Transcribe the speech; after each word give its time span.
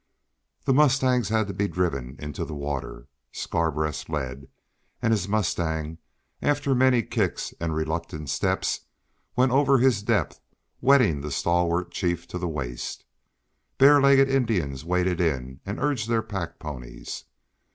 The 0.65 0.73
mustangs 0.73 1.29
had 1.29 1.47
to 1.47 1.53
be 1.53 1.67
driven 1.67 2.15
into 2.17 2.43
the 2.43 2.55
water. 2.55 3.07
Scarbreast 3.31 4.09
led, 4.09 4.47
and 4.99 5.13
his 5.13 5.27
mustang, 5.27 5.99
after 6.41 6.73
many 6.73 7.03
kicks 7.03 7.53
and 7.59 7.75
reluctant 7.75 8.27
steps, 8.31 8.87
went 9.35 9.51
over 9.51 9.77
his 9.77 10.01
depth, 10.01 10.41
wetting 10.81 11.21
the 11.21 11.29
stalwart 11.29 11.91
chief 11.91 12.27
to 12.29 12.39
the 12.39 12.47
waist. 12.49 13.05
Bare 13.77 14.01
legged 14.01 14.27
Indians 14.27 14.83
waded 14.83 15.21
in 15.21 15.59
and 15.67 15.77
urged 15.79 16.09
their 16.09 16.23
pack 16.23 16.57
ponies. 16.57 17.25